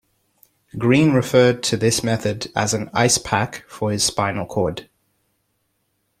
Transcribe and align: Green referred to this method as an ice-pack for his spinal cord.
Green 0.79 1.13
referred 1.13 1.61
to 1.61 1.77
this 1.77 2.03
method 2.03 2.51
as 2.55 2.73
an 2.73 2.89
ice-pack 2.91 3.65
for 3.67 3.91
his 3.91 4.03
spinal 4.03 4.47
cord. 4.47 4.89